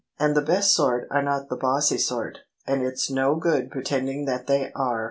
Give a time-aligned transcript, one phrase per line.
[0.19, 4.25] And the best sort are not the bossy sort, and it's no good pre tending
[4.25, 4.99] that they are!